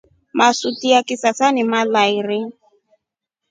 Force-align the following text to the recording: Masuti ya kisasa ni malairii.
Masuti 0.33 0.91
ya 0.93 1.01
kisasa 1.07 1.45
ni 1.51 1.63
malairii. 1.71 2.47